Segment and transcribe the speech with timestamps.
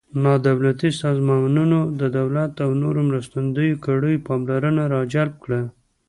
[0.23, 5.61] نا دولتي سازمانونو د دولت او نورو مرستندویه کړیو پاملرنه را جلب کړه.